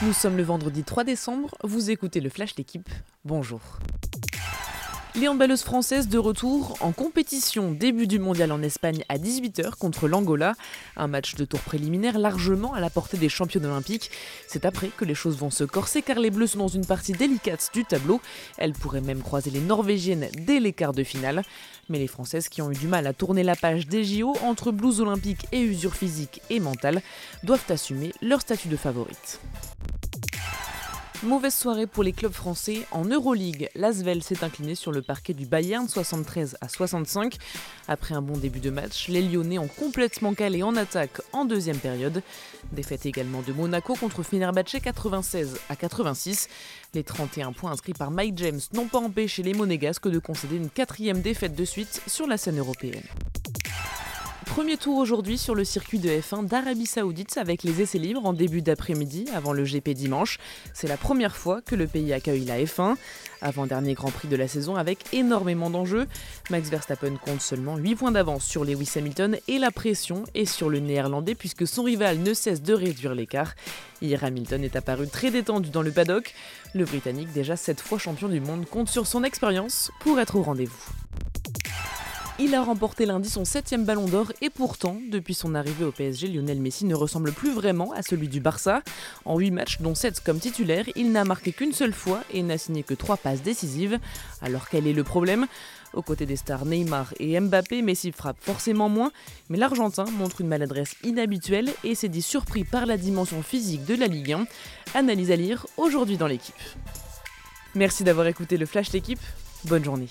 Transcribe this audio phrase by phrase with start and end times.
[0.00, 2.88] Nous sommes le vendredi 3 décembre, vous écoutez le Flash L'équipe,
[3.24, 3.60] bonjour.
[5.16, 7.72] Les handballeuses françaises de retour en compétition.
[7.72, 10.54] Début du mondial en Espagne à 18h contre l'Angola.
[10.96, 14.12] Un match de tour préliminaire largement à la portée des championnes olympiques.
[14.46, 17.14] C'est après que les choses vont se corser car les Bleus sont dans une partie
[17.14, 18.20] délicate du tableau.
[18.58, 21.42] Elles pourraient même croiser les Norvégiennes dès les quarts de finale.
[21.88, 24.70] Mais les Françaises qui ont eu du mal à tourner la page des JO entre
[24.70, 27.02] blues olympiques et usure physique et mentale
[27.42, 29.40] doivent assumer leur statut de favorite.
[31.24, 33.70] Mauvaise soirée pour les clubs français en Euroleague.
[33.74, 37.36] L'Asvel s'est incliné sur le parquet du Bayern 73 à 65.
[37.88, 41.78] Après un bon début de match, les Lyonnais ont complètement calé en attaque en deuxième
[41.78, 42.22] période.
[42.70, 46.48] Défaite également de Monaco contre Fenerbahce 96 à 86.
[46.94, 50.70] Les 31 points inscrits par Mike James n'ont pas empêché les Monégasques de concéder une
[50.70, 53.02] quatrième défaite de suite sur la scène européenne.
[54.58, 58.32] Premier tour aujourd'hui sur le circuit de F1 d'Arabie Saoudite avec les essais libres en
[58.32, 60.40] début d'après-midi avant le GP dimanche.
[60.74, 62.96] C'est la première fois que le pays accueille la F1.
[63.40, 66.08] Avant-dernier Grand Prix de la saison avec énormément d'enjeux.
[66.50, 70.70] Max Verstappen compte seulement 8 points d'avance sur Lewis Hamilton et la pression est sur
[70.70, 73.54] le néerlandais puisque son rival ne cesse de réduire l'écart.
[74.02, 76.34] Hier, Hamilton est apparu très détendu dans le paddock.
[76.74, 80.42] Le Britannique, déjà 7 fois champion du monde, compte sur son expérience pour être au
[80.42, 80.88] rendez-vous.
[82.40, 86.28] Il a remporté lundi son septième ballon d'or et pourtant, depuis son arrivée au PSG,
[86.28, 88.82] Lionel Messi ne ressemble plus vraiment à celui du Barça.
[89.24, 92.56] En 8 matchs, dont 7 comme titulaire, il n'a marqué qu'une seule fois et n'a
[92.56, 93.98] signé que 3 passes décisives.
[94.40, 95.48] Alors quel est le problème?
[95.94, 99.10] Aux côtés des stars Neymar et Mbappé, Messi frappe forcément moins,
[99.48, 103.96] mais l'Argentin montre une maladresse inhabituelle et s'est dit surpris par la dimension physique de
[103.96, 104.46] la Ligue 1.
[104.94, 106.54] Analyse à lire aujourd'hui dans l'équipe.
[107.74, 109.20] Merci d'avoir écouté le Flash l'équipe.
[109.64, 110.08] Bonne journée.